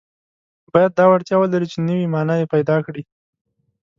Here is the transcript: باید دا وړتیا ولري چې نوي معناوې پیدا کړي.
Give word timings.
باید 0.73 0.91
دا 0.97 1.05
وړتیا 1.09 1.35
ولري 1.39 1.67
چې 1.73 1.77
نوي 1.87 2.07
معناوې 2.15 2.51
پیدا 2.53 2.77
کړي. 2.85 3.03